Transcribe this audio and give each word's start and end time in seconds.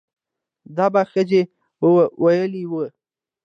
دا 0.77 0.85
به 0.93 1.01
ښځې 1.11 1.41
ويلې 2.21 2.63
وي 2.71 2.87